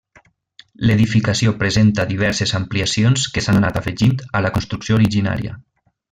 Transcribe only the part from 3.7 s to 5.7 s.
afegint a la construcció originària.